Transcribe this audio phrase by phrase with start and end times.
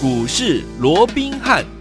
[0.00, 1.77] 股市罗宾汉。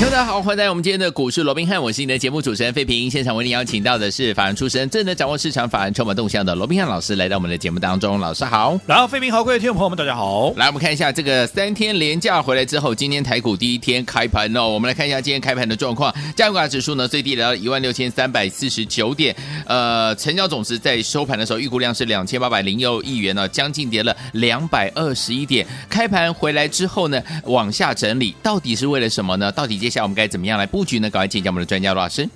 [0.00, 3.08] 大家好，欢迎来到我们今天的股市罗宾汉，我是你的节目主持人费平。
[3.10, 8.18] 现场为你邀请到的是法人出身、正在掌握市场法人筹码动向的罗宾汉老师，来到我们的节目当中。
[8.18, 10.52] 老师好，然后费平好，各位听众朋友们，大家好。
[10.56, 14.66] 来，我们看一下这个三天连假回来之后，今天台股第一天开盘哦。
[14.68, 25.66] 我们来看一下今天开盘的状况，加权指数呢最低来到一万六千三百四十九点，呃，成交总值在收盘的时候预估量是两千八百零六亿元呢，将近跌了两百二十一点。
[25.90, 29.52] 开盘回来之后呢，往下整理，到底是为了什么呢？
[29.52, 30.66] 到底接下我们该怎么样来？
[30.66, 31.10] 布局呢？
[31.10, 32.28] 赶快请教我们的专家罗老师。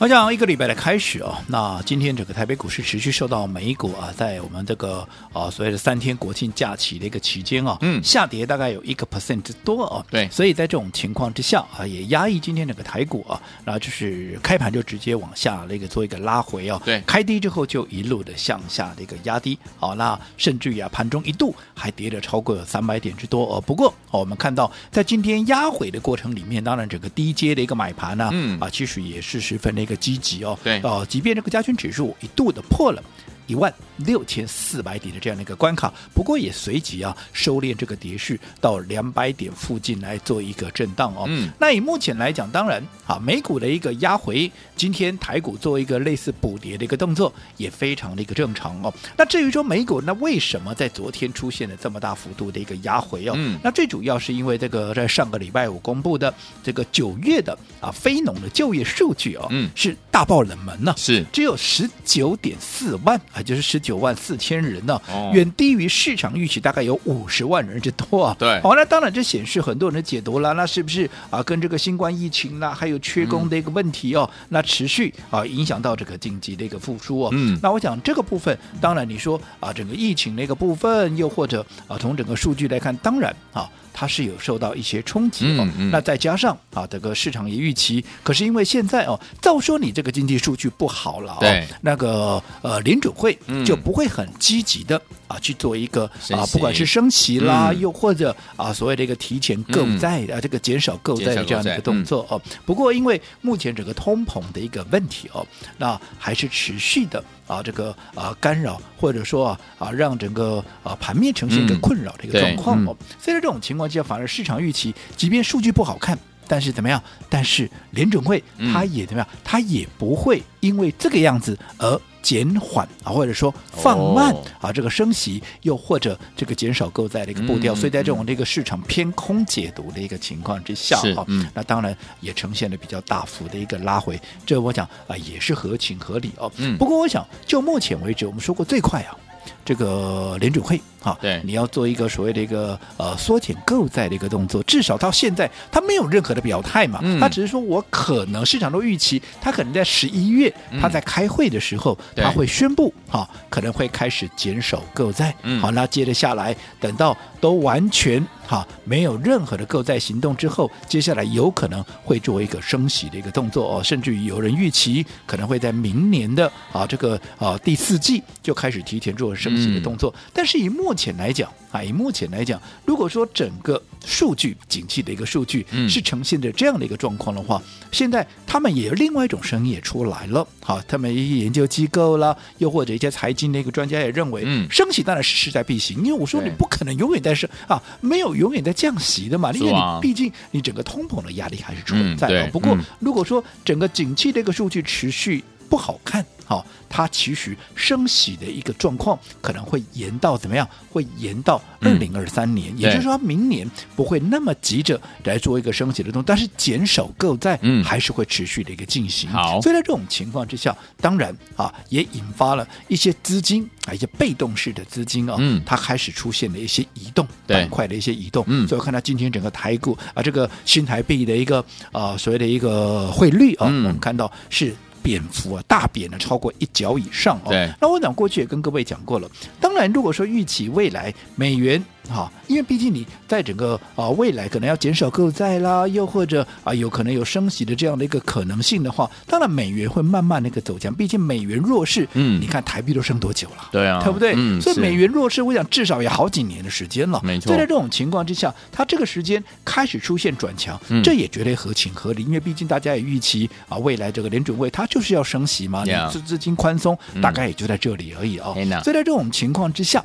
[0.00, 10.02] 我想一个礼拜的开始哦，那今天整个台北股市持续受到美股啊，在我们这个啊所谓的三天国庆假期的一个期间啊，嗯，下跌大概有一个 percent 之多哦。
[10.10, 16.80] 对，所以在这种情况之下啊，也压抑今天整个台股啊，然后就是开盘就直接往下那个做一个拉回哦。
[16.82, 23.60] 对，开低之后就一路的向下的一个压低，好，那甚至于啊盘中一度还跌了超过有三百点之多哦。
[23.60, 30.56] 不过我们看到在今天压回的过程里面，当然整个低阶的一个买盘呢，嗯啊，其实也是十分的一个积极哦。
[30.62, 33.02] 对，哦，即便这个加权指数一度的破了
[33.50, 41.24] 一万六千四百点的这样的一个关卡，不过也随即啊收敛这个跌势到两百点附近来做一个震荡哦。
[41.26, 48.94] 嗯，那以目前来讲，当然啊，美股的一个压回，今天台股做一个类似补跌的一个动作，也非常的一个正常哦。
[49.16, 53.32] 那至于说美股，那为什么在昨天出现了这么大幅度的一个压回哦？
[53.36, 63.42] 嗯，那最主要是因为这个在上个礼拜五公布的这个九月的啊非农的就业数据哦，嗯，是大爆冷门呢，是只有十九点四万啊。
[63.42, 68.36] 就是十九万四千人呢、啊，远低于市场预期，大概有五十万人之多啊。
[68.38, 71.42] 对，好，那当然这显示很多人的解读了，那是不是啊？
[71.42, 77.30] 跟这个新冠疫情啦，还有缺工的一个问题哦，嗯、那持续啊影响到这个经济的一个复苏哦。
[77.32, 83.68] 嗯，那我想这个部分，当然你说啊，整个疫情那个部分，又或者啊，从整个数据来看，当然啊。
[84.00, 91.68] 它是有受到一些冲击哦，那再加上啊，这个市场也预期，可是因为现在哦，照说你这个经济数据不好了哦，对。
[91.82, 102.40] 那个呃联准会就不会很积极的啊去做一个啊，不管是升息啦，嗯、又或者啊所谓的一个提前购债、嗯、啊，这个减少购债的这样的一个动作哦。
[102.46, 105.46] 嗯、不过因为目前整个通膨的一个问题哦，
[105.76, 107.22] 那还是持续的。
[107.50, 112.96] 啊，这个啊干扰，或者说啊啊，让整个啊盘面呈现一个困扰的一个状况哦。
[113.00, 116.16] 嗯、所以在这种情况之下，反而市场预期，即便数据不好看，
[116.46, 117.02] 但是怎么样？
[117.28, 119.28] 但是联准会它也怎么样？
[119.42, 122.00] 它也不会因为这个样子而。
[122.22, 136.50] 减缓啊，或者说放慢啊，这个升息，又或者这个减少购债的一个步调，所以在这种这个市场偏空解读的一个情况之下啊，那当然也呈现了比较大幅的一个拉回，这我想啊也是合情合理哦。
[136.78, 139.16] 不过我想就目前为止，我们说过最快啊。
[139.64, 192.46] 这个联准会啊，对，你要做一个所谓的一个呃缩减购债的一个动作，至少到现在他没有任何的表态嘛，他、嗯、只是说我可能市场都预期他可能在十一月他在开会的时候、嗯、他会宣布哈、啊，可能会开始减少购债，嗯、好，那接着下来等到都完全哈、啊、没有任何的购债行动之后，接下来有可能会做一个升息的一个动作哦，甚至于有人预期可能会在明年的啊这个啊第四季就开始提前做升息的动作，嗯、但是以目前来讲啊，以目前来讲，如果说整个数据景气的一个数据是呈现着这样的一个状况的话，嗯、现在他们也有另外一种声音也出来了，好，他们一些研究机构啦，又或者一些财经的一个专家也认为，嗯，升息当然是势在必行，因为我说你不可能永远在升啊，没有永远在降息的嘛，因为你毕竟你整个通膨的压力还是存在的。
[192.46, 196.26] 嗯、不过如果说整个景气的一个数据持续不好看。
[196.44, 200.68] 好，它其实升息的一个状况可能会延到怎么样？
[200.90, 209.30] 会延到二零二三年，嗯、也就是说明年不会那么急着来做一个升息的动作，但是减少购债还是会持续的一个进行。
[209.30, 218.44] 好、嗯，所以在这种情况之下，当然啊，也引发了一些资金啊，一些被动式的资金啊，嗯，它开始出现了一些移动板块的一些移动。
[218.48, 224.74] 嗯，所以我看到今天整个台股啊，这个新台币的一个啊所谓的一个汇率啊，嗯、我们看到是。
[225.02, 227.50] 贬幅啊，大贬了超过一角以上哦。
[227.50, 229.28] 对，那我讲过去也跟各位讲过了。
[229.60, 231.82] 当然，如果说预期未来美元。
[232.08, 240.92] 啊，因为毕竟你在整个啊未来可能要减少购债啦，又或者啊有可能有升息的这样的一个可能性的话，当然美元会慢慢那个走强。
[240.92, 243.68] 毕竟美元弱势，嗯，你看台币都升多久了？
[243.70, 244.34] 对啊，对不对？
[244.36, 247.20] 嗯，所以美元弱势，我想至少也好几年的时间了。
[247.22, 247.48] 没错。
[247.48, 252.24] 所以在这种情况之下，它这个时间开始出现转强，嗯、这也绝对合情合理。
[252.24, 258.54] 因为毕竟大家也预期啊，未来这个联准会它就是要升息嘛，资资金宽松大概也就在这里而已啊、哦。
[258.58, 260.04] 嗯、所以在这种情况之下。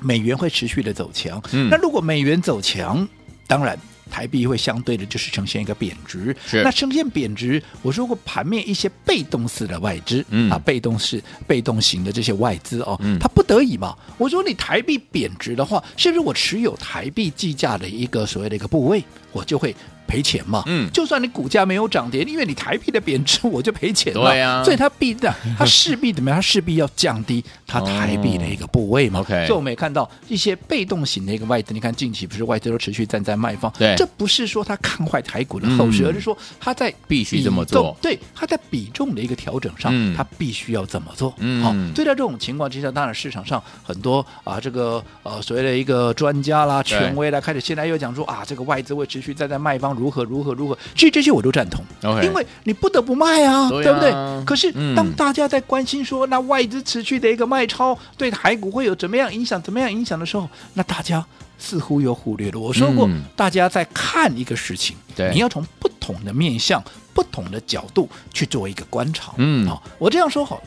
[0.00, 3.08] 美元会持续的走强，嗯、那如果美元走强，
[3.46, 3.76] 当然。
[4.10, 6.36] 台币会相对的，就是呈现一个贬值。
[6.62, 13.96] 那呈现贬值，我说过盘面一些被动式的外资，嗯啊，被动式、被动型的这些外资哦，嗯它不得已嘛。
[14.18, 19.02] 我说你台币贬值的话，是不是我持有台币计价的一个所谓的一个部位，
[19.32, 19.74] 我就会
[20.06, 20.62] 赔钱嘛？
[20.66, 24.30] 嗯就算你股价没有涨跌，因为你台币的贬值， 我就赔钱了。
[24.30, 26.38] 对啊所以它必的， 它势必怎么样？
[26.38, 29.20] 它势必要降低它台币的一个部位嘛。
[29.20, 41.34] 哦 OK 所以我们也看到一些被动型的一个外资，你看近期不是外资都持续站在卖方，对这不是说它看坏台股的后市，嗯而是说它在必须这么做对，它在比重的一个调整上，嗯它必须要怎么做。
[41.38, 50.76] 嗯好，所以在这种情况之下，当然市场上很多啊，这个呃所谓的一个专家啦、权威啦，开始现在又讲说啊，这个外资会持续站在卖方，如何如何如何。
[50.94, 51.84] 其实这些我都赞同
[52.22, 54.44] 因为你不得不卖啊，对啊不对？
[54.44, 59.60] 可是嗯当大家在关心说，那外资持续的一个卖超对台股会有怎么样影响？
[59.62, 61.24] 怎么样影响的时候，那大家
[61.58, 62.58] 似乎又忽略了。
[62.58, 66.82] 我说过，嗯大家在看一个事情，对你要从不同的面向、
[67.12, 69.32] 不同的角度去做一个观察。
[69.36, 70.62] 嗯好、我这样说好了，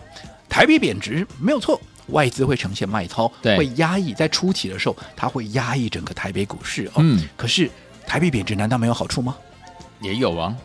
[0.50, 1.80] 台币贬值没有错。
[2.12, 7.00] 外资会呈现卖超，对会压抑，在初期的时候，它会压抑整个台北股市哦。
[7.00, 7.70] 嗯可是
[8.08, 9.36] 台币贬值难道没有好处吗？
[10.02, 10.56] 也有啊，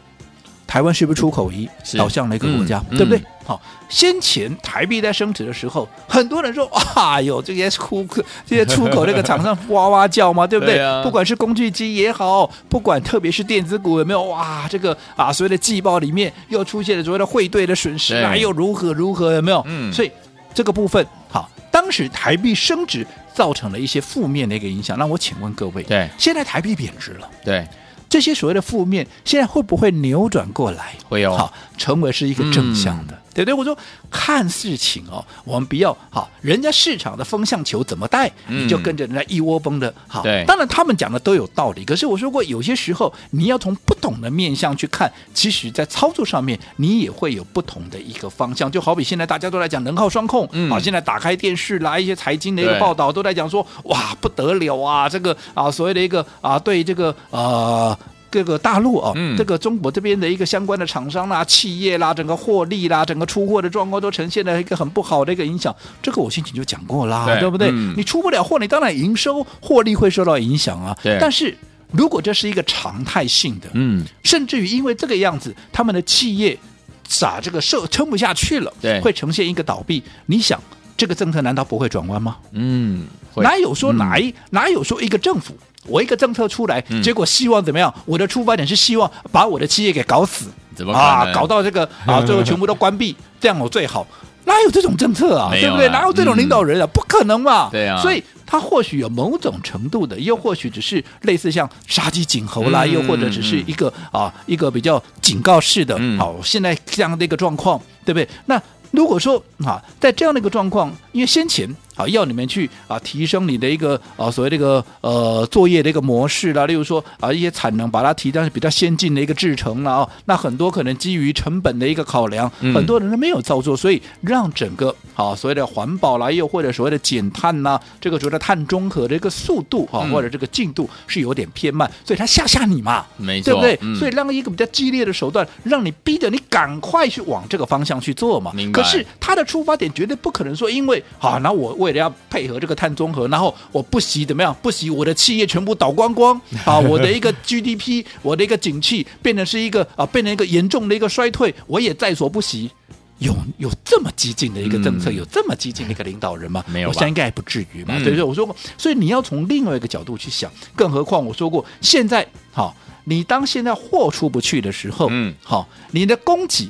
[0.66, 1.68] 台湾是不是出口一
[1.98, 3.24] 导向了一个国家，嗯对不对嗯？
[3.44, 8.06] 好、先前台币在升值的时候，很多人说：“哎呦，这些出
[8.46, 10.76] 这些出口那个厂商哇哇叫嘛，对不对？
[10.76, 19.60] 对啊不管是工具机也好，不管特别是电子股有没有哇，这个啊所谓的季报里面又出现了所谓的汇兑的损失又如何如何有没有？
[19.66, 20.10] 嗯所以
[20.54, 23.04] 这个部分好，当时台币升值
[23.34, 24.99] 造成了一些负面的一个影响。
[24.99, 27.31] 那我请问各位，对现在台币贬值了。
[27.44, 27.67] 对，
[28.08, 30.94] 这些所谓的负面，现在会不会扭转过来？
[31.08, 33.55] 会有好，成为是一个正向的，嗯对不对？
[33.55, 33.76] 我说
[34.11, 39.93] 看事情哦，我们不要好，人家市场的风向球怎么带，嗯你就跟着人家一窝蜂的。
[40.08, 48.70] 好，对当然他们讲的都有道理，可是我说过，有些时候你要从不同的面向去看，其实在操作上面你也会有不同的一个方向。
[48.70, 57.96] 就好比现在大家都在讲能耗双控，嗯好，现在打开电视来，一些财经的一个对报道都在讲说，哇，不得了啊，这个啊所谓的一个啊对这个呃。
[58.32, 65.75] 各个大陆啊，嗯这个中国这边的一个相关的厂商啦、企业啦，整个获利啦、整个出货的状况都呈现了一个很不好的一个影响。
[66.02, 67.69] 这个我先前就讲过啦，对对不对？
[67.70, 70.96] 嗯你出不了货，你当然营收获利会受到影响啊。
[71.20, 71.55] 但是
[71.90, 76.58] 如果这是一个常态性的，嗯，甚至于因为这个样子，他们的企业
[77.05, 80.02] 咋这个受撑不下去了，对会呈现一个倒闭。
[80.25, 80.58] 你想，
[80.96, 82.38] 这个政策难道不会转弯吗？
[82.52, 83.05] 嗯，
[83.37, 85.55] 哪有说嗯哪一、哪有说一个政府，
[85.87, 87.93] 我一个政策出来，嗯结果希望怎么样？
[88.05, 91.31] 我的出发点是希望把我的企业给搞死，怎么啊？
[91.32, 94.06] 搞到这个 啊，最后全部都关闭，这样我最好。
[94.44, 95.50] 哪有这种政策啊？
[95.52, 95.88] 对不对？
[95.90, 96.87] 哪有这种领导人啊？
[96.93, 97.69] 不可能嘛！
[97.70, 105.96] 对啊所以他或许有某种程度的，又或许只是类似像杀鸡儆猴啦，嗯又或者只是一个啊一个比较警告式的。
[105.99, 108.29] 嗯好，现在这样的一个状况，对不对？
[108.46, 133.78] 那如果说啊，在这样的一个状况，因为先前啊要你们去啊提升你的一个啊所谓这个呃作业的一个模式啦，例如说啊一些产能把它提到比较先进的一个制程啦，哦，那很多可能基于成本的一个考量，嗯很多人都没有照做，所以让整个啊所谓的环保啦，又或者所谓的减碳呐，这个所谓的碳中和的一个速度啊，嗯或者这个进度是有点偏慢，所以他吓吓你嘛，没错对不对？
[133.82, 138.52] 嗯所以让一个比较激烈的手段，让你逼着你赶快去往这个方向去做嘛。
[138.55, 152.70] 明白可是他的出发点绝对不可能说，因为啊，那我为了要配合这个碳中和，然后我不惜怎么样，不惜我的企业全部倒光光啊， 我的一个 GDP，我的一个景气变成是一个啊，变成一个严重的一个衰退，我也在所不惜。
[153.19, 156.65] 有有这么激进的一个政策，嗯有这么激进的一个领导人吗？
[156.67, 157.94] 没有吧我想应该还不至于嘛。
[157.96, 162.74] 嗯所以说我说过，所以你要从另外一个角度去想，更何况我说过，现在好，
[163.05, 166.69] 你当现在货出不去的时候，嗯，好，你的供给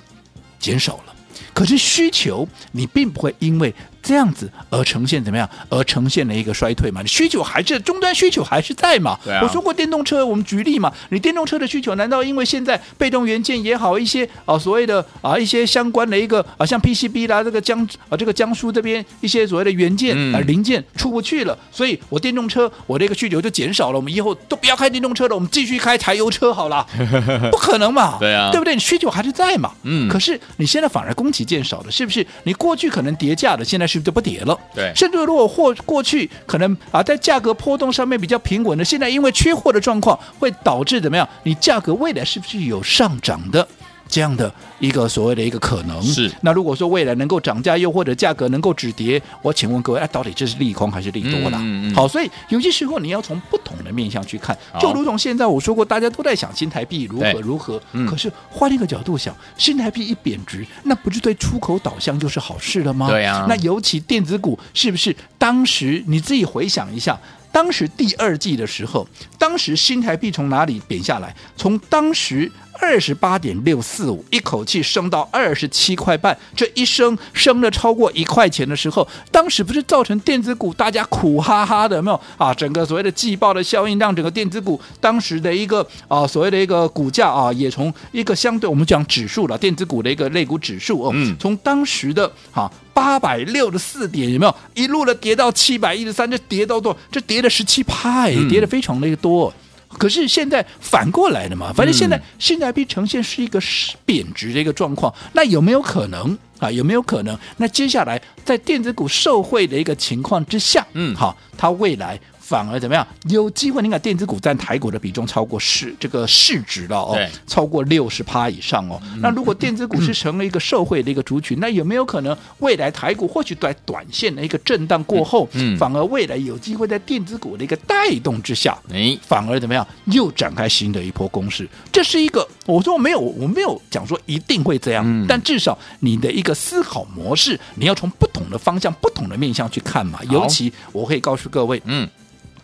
[0.59, 1.15] 减少了，
[1.55, 7.01] 可是需求你并不会因为这样子而呈现怎么样，而呈现了一个衰退嘛？
[7.03, 9.13] 你需求还是终端需求还是在嘛？
[9.27, 26.87] 啊我说过电动车，我们举例嘛，你电动车的需求难道因为现在被动元件也好，一些啊所谓的啊一些相关的一个啊像 PCB 啦，这个江啊这个江苏这边一些所谓的元件嗯啊零件出不去了，所以我电动车我这个需求就减少了，我们以后都不要开电动车了，我们继续开柴油车好了，
[27.53, 28.17] 不可能嘛？
[28.19, 28.75] 对啊对不对？
[28.75, 29.73] 你需求还是在嘛？
[29.85, 32.27] 嗯可是你现在反而供给减少了，是不是？
[32.45, 34.59] 你过去可能叠价的，现在是不是就不跌了？
[34.75, 41.29] 对甚至如果货过去可能啊在价格波动上面比较平稳的，现在因为缺货的状况，会导致怎么样？
[41.43, 43.67] 你价格未来是不是有上涨的？
[44.13, 46.03] 这样的一个所谓的一个可能。
[46.03, 46.31] 是。
[46.43, 51.59] 那如果说未来能够涨价，又或者价格能够止跌，我请问各位，哎，到底这是利空还是利多啦？
[51.63, 63.09] 嗯嗯嗯、好，所以有些时候你要从不同的面向去看，就如同现在我说过，大家都在想新台币如何如何，嗯、可是换一个角度想，新台币一贬值，那不是对出口导向就是好事了吗？
[63.09, 63.47] 对呀、啊。
[63.49, 67.19] 那尤其电子股是不是当时你自己回想一下？
[67.53, 69.07] 当时第二季的时候，
[69.39, 71.35] 当时新台币从哪里贬下来？
[71.57, 82.53] 从当时二十八点六四五一口气升到二十七块半，这一升升了超过一块钱的时候，当时不是造成电子股大家苦哈哈的有没有啊？
[82.55, 92.63] 整个所谓的季报的效应，让整个电子股当时的一个啊所谓的一个股价啊，也从一个相对我们讲指数了，电子股的一个类股指数哦，嗯，从当时的哈。
[92.63, 96.31] 啊八百六十四点有没有一路的跌到七百一十三？
[96.31, 96.97] 这跌到多？
[97.11, 99.53] 这跌了十七派，跌的非常的多。
[99.91, 103.61] 嗯、可是现在反过来了嘛，反正现在新台币呈现是一个
[104.05, 105.13] 贬值的一个状况。
[105.33, 106.71] 那有没有可能啊？
[106.71, 107.37] 有没有可能？
[107.57, 112.19] 那接下来在电子股受惠的一个情况之下，嗯，好，它未来。
[112.53, 113.07] 反而怎么样？
[113.31, 119.01] 有机会，你看电子股占台股的比重超过市这个市值了哦，超过六十趴以上哦。
[119.23, 129.87] 那如果电子股是成了一个社会的一个族群，那有没有可能未来台股或许在短线的一个震荡过后，反而未来有机会在电子股的一个带动之下，哎，反而怎么样？
[130.05, 131.67] 又展开新的一波攻势？
[131.91, 140.19] 这是一个，我说我没有，我没有讲说一定会这样，但至少你的一个思考模式，你要从不同的方向、不同的面向去看嘛。
[140.29, 142.07] 尤其我可以告诉各位，嗯。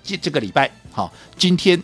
[0.08, 1.82] 这这个礼拜，好，今天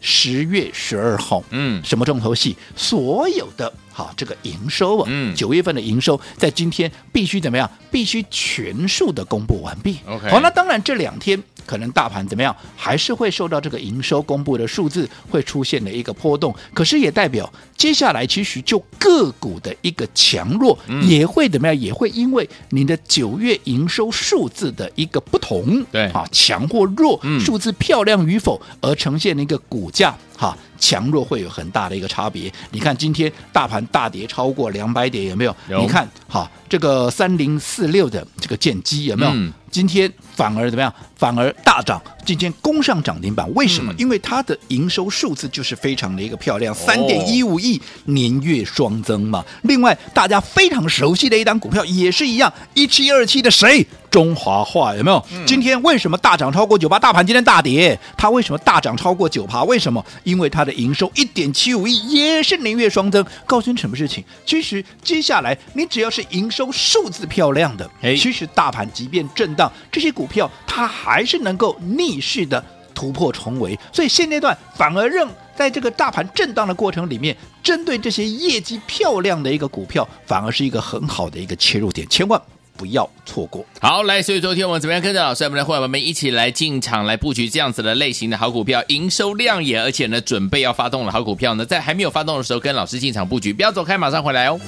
[0.00, 2.56] 十月十二号，嗯，什么重头戏？
[2.74, 7.70] 所有的好这个营收啊，嗯，九月份的营收在今天必须怎么样？
[7.90, 9.98] 必须全数的公布完毕。
[10.06, 11.42] OK，好，那当然这两天。
[11.66, 26.06] 可能大盘怎么样，还是会受到这个营收公布的数字会出现的一个波动，可是也代表接下来其实就个股的一个强弱也会怎么样，也会因为你的九月营收数字的一个不同，对。
[26.06, 32.52] 啊，强或弱，数字漂亮与否而呈现的一个股价哈强弱会有很大的一个差别。
[32.70, 35.56] 你看今天大盘大跌超过两百点，有没有？
[35.68, 39.32] 有你看哈这个三零四六的这个剑机有没有？
[39.32, 40.94] 嗯今天反而怎么样？
[41.16, 43.46] 反而大涨，今天攻上涨停板。
[43.52, 43.92] 为什么？
[43.92, 49.44] 嗯、因为它的营收数字就是非常的一个漂亮，三点一五亿年月双增嘛。
[49.64, 53.86] 另外，大家非常熟悉的一档股票也是一样，一七二七的谁？
[54.16, 55.22] 中华化有没有？
[55.30, 56.98] 嗯、今天为什么大涨超过九趴？
[56.98, 59.62] 大盘今天大跌，它为什么大涨超过九趴？
[59.64, 60.02] 为什么？
[60.24, 63.22] 因为它的营收一点七五亿也是年月双增。
[63.44, 64.24] 告诉你什么事情？
[64.46, 73.78] 其实接下来你只要是营收数字漂亮的，哎，其实大盘即便震荡，这些股票它还是能够逆势的突破重围。
[73.92, 82.08] 所以现阶段反而让在这个大盘震荡的过程里面，针对这些业绩漂亮的一个股票，反而是一个很好的一个切入点。
[82.08, 82.40] 千万。
[82.76, 83.64] 不要错过。
[83.80, 94.60] 好，来，所以昨天我们怎么样跟着老师，我们的伙伴们一起来进场来布局这样子的类型的好股票，营收亮眼，而且呢，准备要发动的好股票呢，在还没有发动的时候，跟老师进场布局，不要走开，马上回来哦。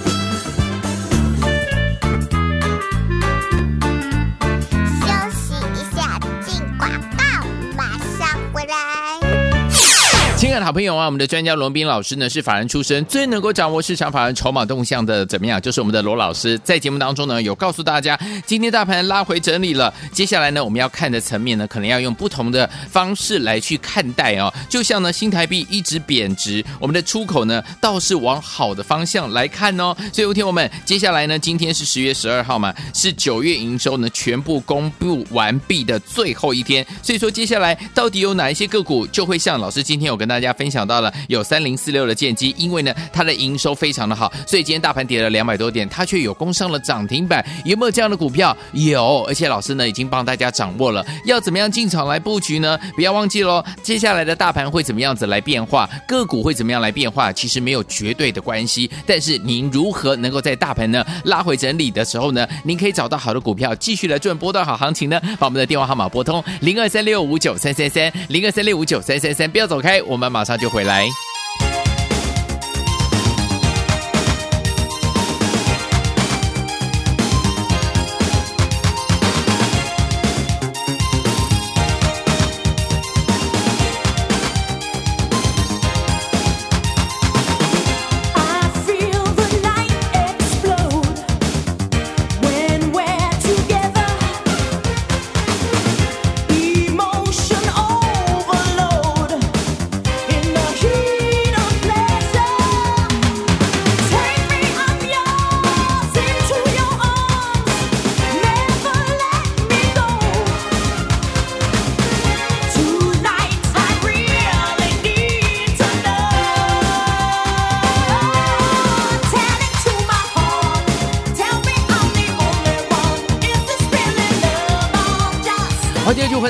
[10.64, 15.60] 好朋友啊，我们的专家罗宾老师呢是法人出身，最能够掌握市场法人筹码动向的怎么样？
[15.60, 24.52] 就是我们的罗老师在节目当中呢有告诉大家，今天大盘拉回整理了，接下来呢我们要看的层面呢可能要用不同的方式来去看待哦。
[24.68, 29.92] 就像呢新台币一直贬值，我们的出口呢倒是往好的方向来看哦。
[30.12, 40.28] 所以有天我们接下来呢今天是十月十二号嘛，是九月营收呢全部公布完毕的最后一天，所以说接下来到底有哪一些个股就会像老师今天有跟。
[40.28, 47.44] 大家分享到了有三零四六的建机，因为呢它的营收非常的好，所以今天大盘跌了两百多点，它却有攻上了涨停板。
[47.64, 48.54] 有没有这样的股票？
[48.72, 52.78] 有，而且老师呢已经帮大家掌握了要怎么样进场来布局呢？
[52.94, 57.32] 不要忘记喽，接下来的大盘会怎么样子来变化，个股会怎么样来变化？
[57.32, 65.18] 其实没有绝对的关系，但是您如何能够在大盘呢拉回整理的时候呢，您可以找到好的股票，继续来赚波段好行情呢？
[65.38, 70.18] 把我们的电话号码拨通零二三六五九三三三零二三六五九三三三，不要走开，我。
[70.18, 71.08] 我们马马上就回来。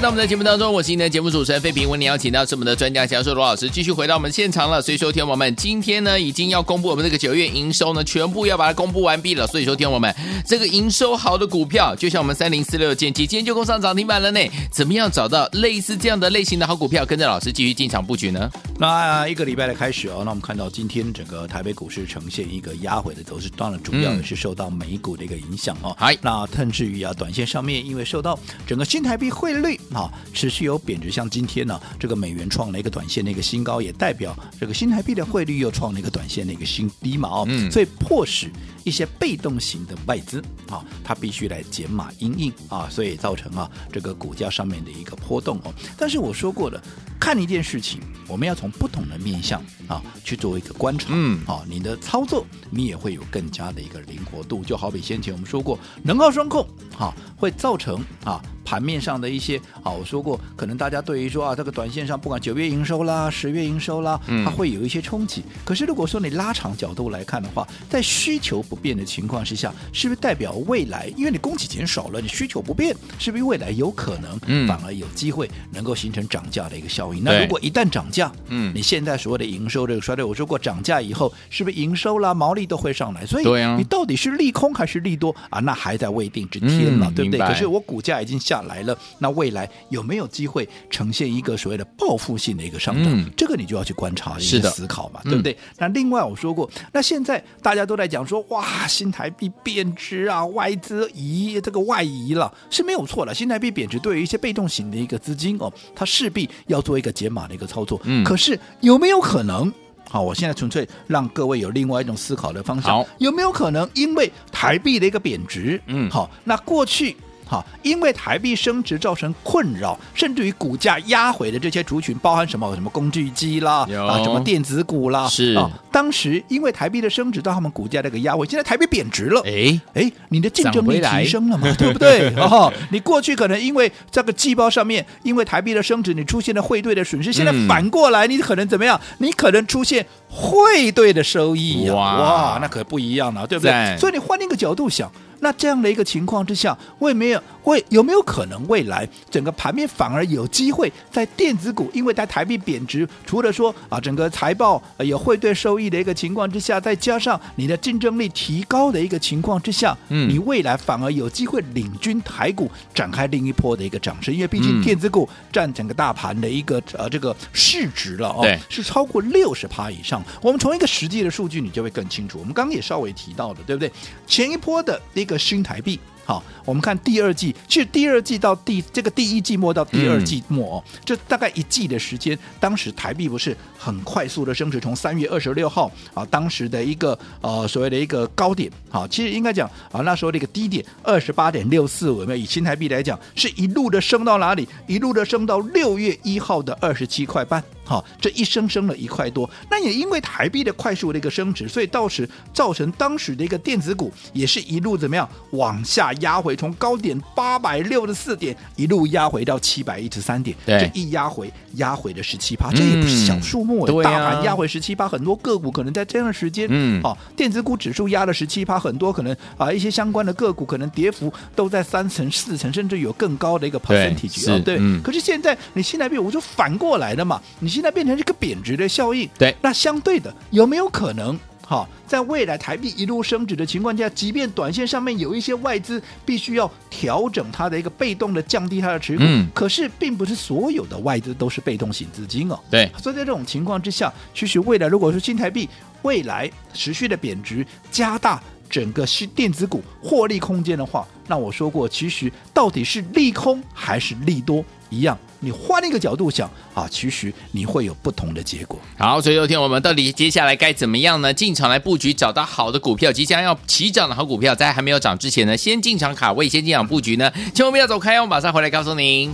[0.09, 1.87] 到我们的节目当中，我是今天的节目主持人费平。
[1.87, 4.81] 为您邀请到是我们的专家教授罗老师，继续回到我们现场了。
[4.81, 9.47] 所以说，听众们，今天呢已经要公布我们这个九月营收呢，全部要把它公布完毕了。
[9.47, 10.15] 所以说，听众们，
[10.47, 14.41] 这个营收好的股票，就像我们三零四六剑机，今天就攻上涨停板了呢。
[14.73, 18.51] 怎么样找到类似这样的类型的好股票，跟着老师继续进场布局呢？
[18.79, 25.95] 那一个礼拜的开始哦，那我们看到今天整个台北股市呈现一个压回的走势，当然主要的是受到美股的一个影响哦。
[26.23, 30.13] 那甚至于啊，短线上面因为受到整个新台币汇率啊。
[30.33, 38.49] 持续有贬值，像今天呢，这个美元创了一个短线的一个新高，也代表这个新台币的汇率又创了一个短线的一个新低嘛哦，嗯，所以迫使
[38.85, 40.41] 一些被动型的外资
[40.71, 45.75] 啊，它必须来减码阴应啊，所以造成啊这个股价上面的一个波动哦。
[45.97, 46.81] 但是我说过了，
[47.19, 56.65] 看一件事情，我们要从不同的面向啊去做一个观察，嗯，啊，你的操作你也会有更加的一个灵活度，就好比先前我们说过，能耗双控
[56.97, 58.41] 啊，会造成啊。
[58.69, 65.43] 盘面上的一些啊，我说过，可能大家对于说啊，这个短线上不管九月营收啦、十月营收啦，它会有一些冲击。
[65.65, 71.11] 可是如果说你拉长角度来看的话，在需求不变的情况之下，是不是代表未来？
[71.17, 77.25] 因为你供给减少了，你需求不变，是不是未来有可能反而有机会能够形成涨价的一个效应？
[77.25, 83.25] 那如果一旦涨价，嗯，你现在所谓的营收这个衰退，我说过涨价以后，是不是营收啦、毛利都会上来？
[83.25, 85.59] 所以，你到底是利空还是利多啊？
[85.61, 87.41] 那还在未定之天了，对不对？
[87.41, 88.58] 可是我股价已经下。
[88.63, 93.05] 来了，那未来有没有机会呈现一个所谓的报复性的一个上涨？
[93.07, 95.53] 嗯、这个你就要去观察、一个思考嘛，对不对？
[95.53, 103.35] 嗯、那另外我说过，那现在大家都在讲说，哇，新台币贬值啊，外资移这个外移了是没有错的。
[103.35, 108.01] 新台币贬值对于一些被动型的一个资金哦，它势必要做一个解码的一个操作。
[108.05, 109.73] 嗯，可是有没有可能？
[110.11, 113.05] 好，我现在纯粹让各位有另外一种思考的方向。
[113.19, 115.79] 有没有可能因为台币的一个贬值？
[115.87, 117.15] 嗯，好，那过去。
[117.49, 122.69] 好，因为台币升值造成困扰，甚至于股价压回的这些族群，包含什么？
[122.75, 125.71] 什么工具机啦，啊，什么电子股啦，是啊。
[125.91, 131.75] 当时因为台币的升值，到他们股价那个压回，现在台币贬值了，哎哎，你的竞争力提升了嘛？
[131.79, 132.29] 对不对？
[132.37, 139.01] 哦，你过去可能因为这个季报上面，因为台币的升值，你出现了汇兑的损失，现在反过来，你可能怎么样？
[139.19, 141.95] 你可能出现汇兑的收益呀！
[141.95, 143.97] 哇，哇，那可不一样了，对不对？
[143.97, 145.11] 所以你换另一个角度想。
[145.41, 170.25] 那这样的一个情况之下，我也没有会有没有可能未来整个盘面反而有机会在电子股，因为在台币贬值，除了说啊整个财报有汇兑收益的一个情况之下，再加上你的竞争力提高的一个情况之下，嗯，你未来反而有机会领军台股展开另一波的一个涨势，因为毕竟电子股占整个大盘的一个呃这个市值了哦，是超过六十趴以上。
[170.41, 172.39] 我们从一个实际的数据，你就会更清楚。
[172.39, 173.93] 我们刚刚也稍微提到的，对不对？
[174.27, 176.01] 前一波的一个新台币。
[176.29, 194.69] 好，我们看第二季，其实第二季到第这个第一季末到第二季末哦，这、嗯、大概一季的时间，当时台币不是很快速的升值，从三月二十六号啊，当时的一个呃所谓的一个高点，好，其实应该讲啊那时候的一个低点二十八点六四五，以新台币来讲，是一路的升到哪里？
[194.87, 197.65] 一路的升到六月一号的二十七块半。
[197.89, 210.79] 好，这一升升了一块多，那也因为台币的快速的一个升值，所以到时造成当时的一个电子股也是一路怎么样往下压回，从高点八百六十四点一路压回到七百一十三点，对。
[210.79, 227.78] 这一压回压回了十七趴，这也不是小数目，嗯、大盘压回十七趴，很多个股可能在这样的时间，嗯，好，电子股指数压了十七趴，很多可能啊一些相关的个股可能跌幅都在三成、四成，甚至有更高的一个 percentage 对，对，嗯、可是现在你新台币我就反过来了嘛，你。
[227.79, 231.39] 现在变成这个贬值的效应，对，那相对的有没有可能？
[231.65, 245.69] 好，在未来台币一路升值的情况下，即便短线上面有一些外资必须要调整它的一个被动的降低它的持股，嗯，可是并不是所有的外资都是被动型资金哦，对，所以在这种情况之下，其实未来如果说新台币
[246.03, 255.17] 未来持续的贬值，加大整个新电子股获利空间的话，那我说过，其实到底是利空还是利多一样。
[255.41, 258.79] 你换一个角度想啊，其实你会有不同的结果。
[258.97, 261.33] 好，所以有天我们到底接下来该怎么样呢？
[261.33, 269.33] 进场来布局，找到好的股票，即将要起涨的好股票，在还没有涨之前呢，先进场卡位，先进场布局呢，千万不要走开，我马上回来告诉您。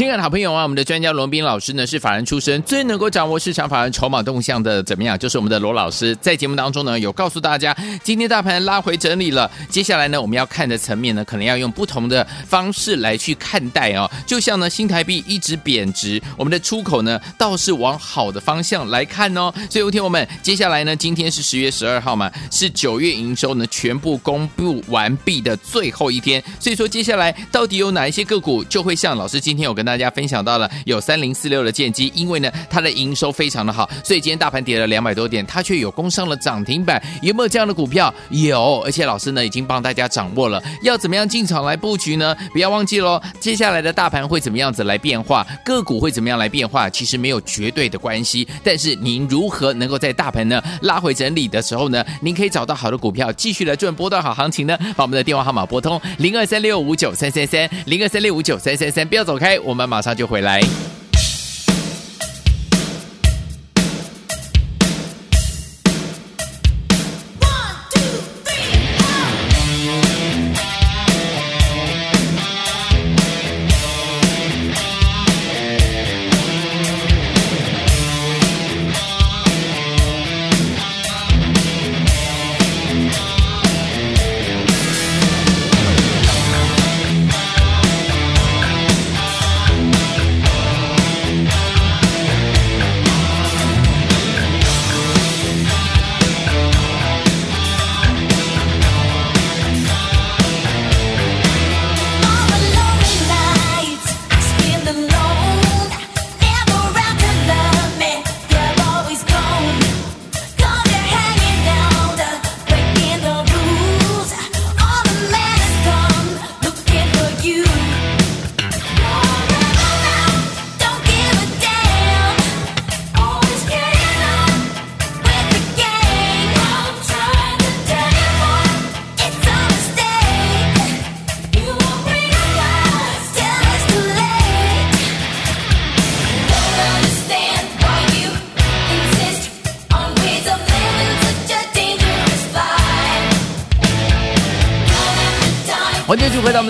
[0.00, 5.18] 亲爱的好朋友啊，我们的专家罗宾老师呢是法人出身，最能够掌握市场法人筹码动向的，怎么样？
[5.18, 14.10] 就是我们的罗老师在节目当中呢有告诉大家，今天大盘拉回整理了，接下来呢我们要看的层面呢，可能要用不同的方式来去看待哦。
[14.26, 19.52] 就像呢新台币一直贬值，我们的出口呢倒是往好的方向来看哦。
[19.68, 37.02] 所以，有听我们，接下来呢今天是十月十二号嘛，是九月营收呢全部公布完毕的最后一天，所以说接下来到底有哪一些个股就会像老师今天有跟大大家分享到了有三零四六的建机，因为呢它的营收非常的好，所以今天大盘跌了两百多点，它却有攻上了涨停板。
[37.22, 38.12] 有没有这样的股票？
[38.28, 42.36] 有，而且老师呢已经帮大家掌握了要怎么样进场来布局呢？
[42.52, 46.88] 不要忘记喽，接下来的大盘会怎么样子来变化，个股会怎么样来变化？
[46.88, 54.78] 其实没有绝对的关系，但是您如何能够在大盘呢拉回整理的时候呢，您可以找到好的股票继续来赚波段好行情呢？
[54.96, 60.60] 把我们的电话号码拨通零二三六五九三三三零二三六五九三三三，不要走开，我们我们马上就回来。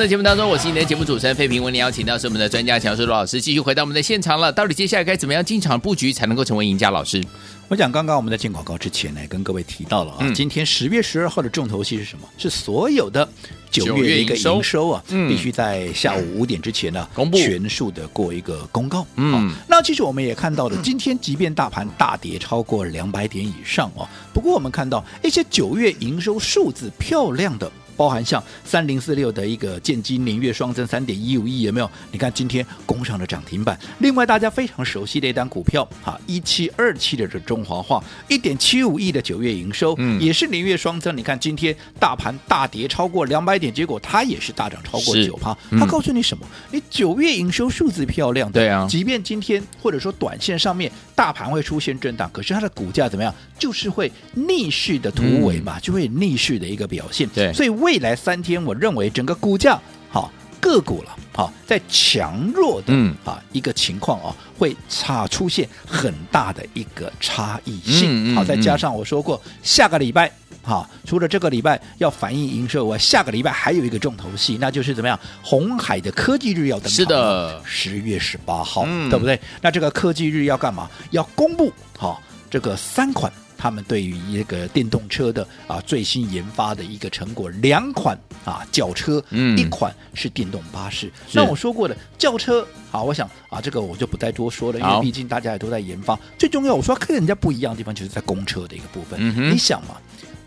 [0.01, 1.63] 的节目当中，我是你的节目主持人费平。
[1.63, 4.51] 为您邀请到是我们的专家乔叔罗老师，继续回到我们的现场了。
[4.51, 6.91] 到底接下来该怎么样进场布局才能够成为赢家？
[6.91, 7.23] 老师，
[7.69, 12.27] 我讲刚刚我们在进广告之前呢，跟各位提到了啊，嗯、今天十月十二号的重头戏是什么？
[12.39, 13.29] 是所有的
[13.71, 19.07] 九月的一个营收啊，嗯、必须在下午五点之前呢公布全数的过一个公告。
[19.17, 27.71] 嗯，那其实我们也看到了，今天即便大盘大跌超过两百点以上哦，不过我们看到一些九月营收数字漂亮的。
[28.01, 31.91] 包含像三零四六的一个建金年月双增三点一五亿有没有？
[32.11, 33.79] 你看今天攻上了涨停板。
[33.99, 41.15] 另外大家非常熟悉的一单股票哈，一七二七的这中华化一点七五亿的九月营收，嗯，也是年月双增。
[41.15, 45.55] 你看今天大盘大跌超过两百点，结果它也是大涨超过九趴。
[45.79, 46.47] 它告诉你什么？
[46.71, 53.35] 你九月营收数字漂亮，对啊，即便今天或者说短线上面大盘会出现震荡，可是它的股价怎么样？
[53.61, 57.29] 就是会逆势的突围嘛，就会逆势的一个表现。
[57.29, 62.93] 对，所以未来三天，我认为整个股价好个股了，好在强弱的
[63.23, 68.35] 啊一个情况啊，会差出现很大的一个差异性。
[68.35, 75.19] 好，再加上我说过，下个礼拜好，除了这个礼拜要反映营收外，下个礼拜还有一个重头戏，那就是怎么样？
[75.43, 79.39] 红海的科技日要登场，是的，十月十八号，对不对？
[79.61, 80.91] 那这个科技日要干嘛？
[81.11, 83.31] 要公布好这个三款。
[83.61, 91.13] 他们对于一个电动车的啊最新研发的一个成果，两款啊轿车，嗯，一款是电动巴士。
[91.35, 96.19] 那我说过的轿车，好，我想啊这个我就不再多说了，因为毕竟大家也都在研发。
[96.39, 99.19] 最重要，我说跟人家不一样的地方，就是在公车的一个部分。
[99.21, 99.97] 嗯、你想嘛，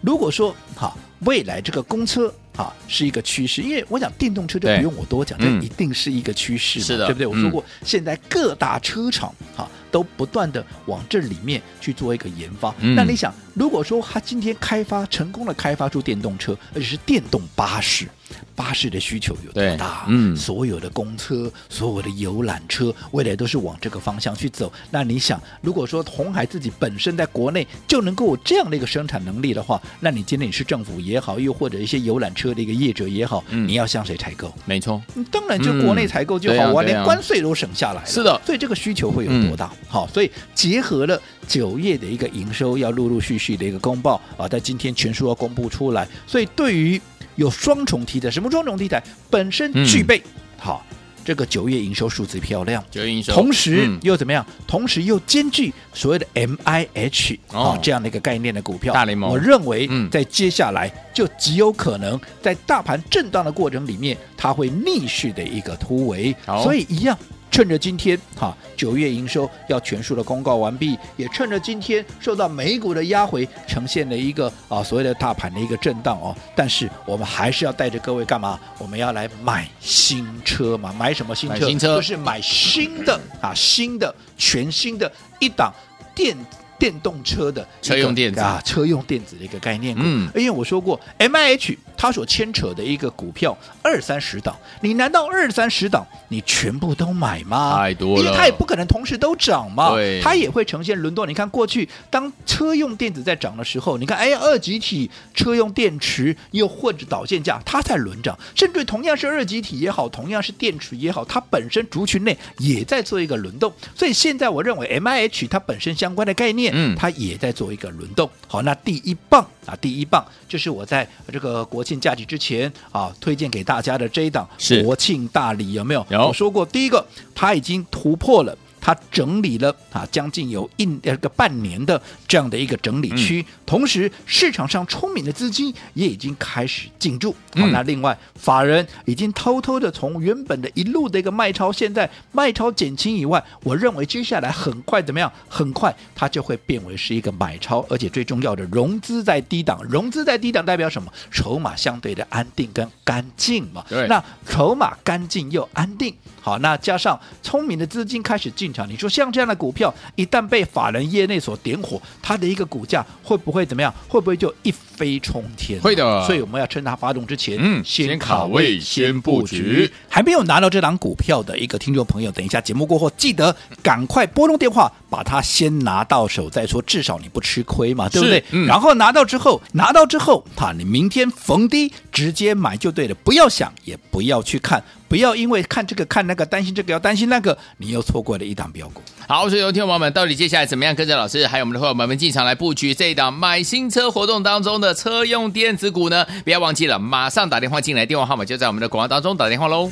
[0.01, 7.27] 如果说哈未来这个公车啊是一个趋势，因为我讲电动车就不用我多讲，这一定是一个趋势，是的，对不对？
[7.27, 9.69] 我说过，嗯、现在各大车厂哈。
[9.93, 12.73] 都不断的往这里面去做一个研发。
[12.79, 18.07] 嗯、那你想，如果说他今天开发成功的开发出电动车，而且是电动巴士。
[18.55, 20.05] 巴士的需求有多大？
[20.07, 24.71] 嗯，所有的公车、所有的游览车，未来都是往这个方向去走。
[24.91, 34.53] 那你想，如果说红海自己本身在国内就能够有这样的一个生产能力的话，那你今天你是政府也好，又或者一些游览车的一个业者也好，嗯、你要向谁采购？
[34.65, 38.05] 没错，当然就国内采购就好，我、嗯、连关税都省下来了。
[38.05, 39.65] 是的，所以这个需求会有多大？
[39.65, 47.01] 嗯、好，所以结合了酒业的一个营收要陆陆续续的一个公报啊，在今天全数要公布出来，所以对于
[47.35, 49.03] 有双重题材，什么双重题材？
[49.29, 50.23] 本身具备、嗯、
[50.57, 50.85] 好
[51.25, 54.45] 这个九月营收数字漂亮，九月营收，同时、嗯、又怎么样？
[54.67, 67.17] 同时又兼具所谓的 M I H 啊、哦、这样的一个概念的股票，大联盟，我认为嗯，在接下来就极有可能在大盘震荡的过程里面，它会逆势的一个突围，所以一样。
[67.53, 76.35] 趁着今天哈九月营收要全数的公告完毕，也趁着今天受到美股的压回，呈现了一个啊所谓的大盘的一个震荡哦。
[76.55, 78.59] 但是我们还是要带着各位干嘛？
[78.79, 80.91] 我们要来买新车嘛？
[80.93, 81.67] 买什么新车？
[81.67, 85.71] 新车就是买新的啊，新的全新的一档
[86.15, 86.35] 电。
[86.79, 90.01] 电动车的车用电子啊，车用电子的一个概念股。
[90.03, 97.77] 嗯，因为我说过，M I H 它所牵扯的一个股票二三十档，你难道二三十档你全部都买吗？
[97.77, 99.91] 太多了，因为它也不可能同时都涨嘛。
[99.91, 101.27] 对，它也会呈现轮动。
[101.27, 108.37] 你看过去当车用电子在涨的时候，你看哎，二级体车用电池又或者导线架，它在轮涨。
[108.55, 113.71] 甚至同样是二级体也好，同样是电池也好，它本身族群内也在做一个轮动。
[113.95, 116.73] 所以现在我认为 M I H 它本身相关的概念。
[116.75, 118.29] 嗯，它也在做一个轮动。
[118.47, 124.47] 好，那第一棒啊，第一棒就是我在这个国庆假期之前啊，推荐给大家的这一档
[124.83, 126.05] 国庆大礼，有没有？
[126.09, 126.27] 有。
[126.27, 128.57] 我说过，第一个它已经突破了。
[128.83, 137.33] 它整理了啊，将近有一呃个半年的这样的一个整理区，嗯、同时市场上聪明的资金也已经开始进驻。
[137.55, 145.31] 好，那另外法人已经偷偷的从原本的一路的一个卖超，现在卖超减轻以外，我认为接下来很快怎么样？
[145.47, 151.09] 很快它就会变为是一个买超，而且最重要的融资在低档，融资在低档代表什么？
[151.31, 153.85] 筹码相对的安定跟干净嘛。
[153.87, 156.13] 对，那筹码干净又安定。
[156.43, 163.93] 好，那加上聪明的资金开始进场，你说像这样的股票，一旦被法人业内所点火，它的一个股价会不会怎么样？
[164.09, 165.79] 会不会就一飞冲天？
[165.79, 166.25] 会的。
[166.25, 169.89] 所以我们要趁它发动之前，嗯，先卡位，先布局。
[170.09, 178.43] 还没有拿到这档股票的一个听众朋友，等一下节目过后，记得赶快拨通电话，把它先拿到手再说，至少你不吃亏嘛，对不对？
[178.51, 178.67] 嗯。
[178.67, 184.83] 然后拿到之后，拿到之后，哈，你明天逢低直接买就对了，不要想，也不要去看。
[185.13, 188.99] 不要因为看这个看那个，担心这个要担心那个，你又错过了一档标股。
[189.27, 196.25] 好，所以有听众朋友们，到底接下来怎么样跟着老师还有我们的伙伴们进场来布局这一档买新车活动当中的车用电子股呢？
[196.43, 199.91] 不要忘记了，马上打电话进来，电话号码就在我们的广告当中，打电话喽。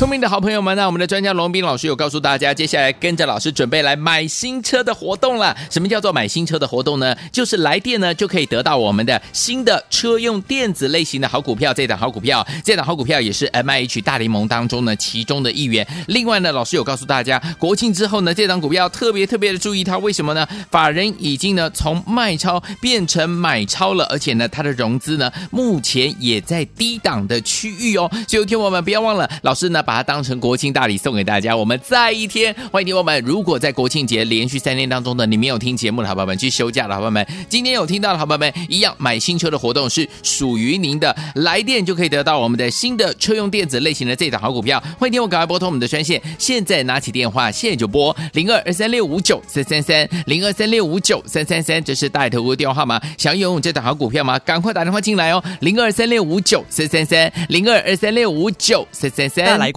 [0.00, 5.54] 聪明的好朋友们，那我们的专家龙斌老师有告诉大家，接下来跟着老师准备来买新车的活动了。
[5.68, 7.14] 什么叫做买新车的活动呢？
[7.30, 11.74] 就是来电呢就可以得到我们的新的车用电子类型的好股票。
[11.74, 15.86] 这档好股票，这档好股票也是 MIH 大联盟当中呢其中的一员。
[16.06, 20.48] 另外呢，老师有告诉大家，国庆之后呢，这档股票特别特别的注意它，为什么呢？
[20.70, 28.10] 法人已经呢从卖超变成买超了，而且呢，它的融资呢目前也在低档的区域哦。
[28.26, 29.84] 所以有听我们不要忘了，老师呢。
[29.90, 31.56] 把它当成国庆大礼送给大家。
[31.56, 33.20] 我们再一天，欢迎听友们。
[33.24, 41.12] 如果在国庆节连续三天当中呢，你没有听节目的好朋友们，去休假的好朋友们，今天有听到的好朋友们，一样买新车的活动是属于您的。
[41.34, 44.80] 来电就可以得到我们的新的车用电子类型的这档好股票。
[44.96, 53.00] 欢迎听我赶快拨通我们的专线，现在拿起电话，现在就拨零二二三六五九三三三零二三六五九三三三，这是大头屋电话号码。
[53.18, 54.38] 想拥有这档好股票吗？
[54.38, 59.58] 赶快打电话进来哦，零二三六五九三三三零二二三六五九三三三。
[59.58, 59.72] 来